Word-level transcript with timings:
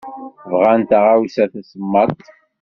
Bɣan 0.51 0.81
taɣawsa 0.89 1.43
d 1.49 1.51
tasemmaḍt. 1.51 2.21